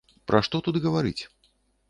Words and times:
Пра 0.31 0.39
што 0.47 0.61
тут 0.69 0.81
гаварыць? 0.87 1.23